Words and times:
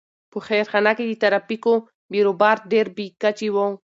په 0.31 0.37
خیرخانه 0.47 0.91
کې 0.97 1.05
د 1.07 1.13
ترافیکو 1.23 1.73
بېروبار 2.11 2.57
ډېر 2.71 2.85
بې 2.95 3.07
کچې 3.21 3.47
و. 3.53 3.57